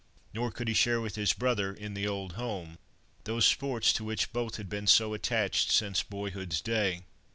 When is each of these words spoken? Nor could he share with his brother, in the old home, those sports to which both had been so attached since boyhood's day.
Nor 0.33 0.49
could 0.49 0.67
he 0.67 0.73
share 0.73 0.99
with 0.99 1.13
his 1.13 1.31
brother, 1.31 1.71
in 1.71 1.93
the 1.93 2.07
old 2.07 2.33
home, 2.33 2.79
those 3.25 3.45
sports 3.45 3.93
to 3.93 4.03
which 4.03 4.33
both 4.33 4.55
had 4.55 4.67
been 4.67 4.87
so 4.87 5.13
attached 5.13 5.69
since 5.69 6.01
boyhood's 6.01 6.59
day. 6.59 7.03